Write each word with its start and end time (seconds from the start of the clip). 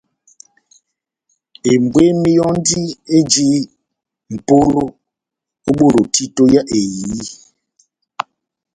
Ebwemi 1.73 2.29
yɔ́ndi 2.37 2.81
eji 3.17 3.47
mʼpolo 4.33 4.83
ó 5.69 5.71
bolo 5.77 6.01
títo 6.15 6.43
yá 6.53 6.61
ehiyi. 6.77 7.25